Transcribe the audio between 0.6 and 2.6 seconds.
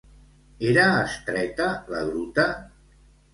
Era estreta la Gruta?